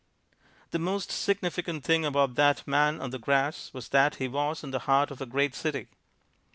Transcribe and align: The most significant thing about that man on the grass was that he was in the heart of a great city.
The 0.71 0.79
most 0.79 1.11
significant 1.11 1.83
thing 1.83 2.05
about 2.05 2.33
that 2.33 2.67
man 2.67 2.99
on 2.99 3.11
the 3.11 3.19
grass 3.19 3.69
was 3.71 3.89
that 3.89 4.15
he 4.15 4.27
was 4.27 4.63
in 4.63 4.71
the 4.71 4.79
heart 4.89 5.11
of 5.11 5.21
a 5.21 5.27
great 5.27 5.53
city. 5.53 5.89